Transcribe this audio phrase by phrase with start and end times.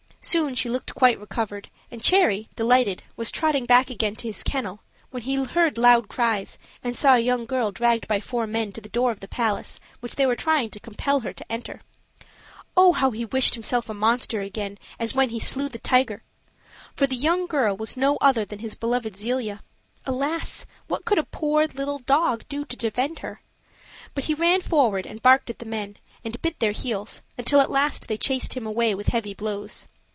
[0.23, 4.81] Soon she looked quite recovered, and Cherry, delighted, was trotting back again to his kennel,
[5.09, 8.79] when he heard loud cries, and saw a young girl dragged by four men to
[8.79, 11.81] the door of the palace, which they were trying to compel her to enter.
[12.77, 16.21] Oh, how he wished himself a monster again, as when he slew the tiger!
[16.95, 19.61] for the young girl was no other than his beloved Zelia.
[20.05, 20.67] Alas!
[20.87, 23.41] what could a poor little dog do to defend her?
[24.13, 27.71] But he ran forward and barked at the men, and bit their heels, until at
[27.71, 29.87] last they chased him away with heavy blows.